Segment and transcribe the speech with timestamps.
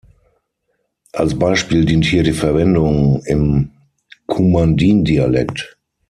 [1.13, 3.69] Als Beispiel dient hier die Verwendung im
[4.25, 5.77] Qumandin-Dialekt.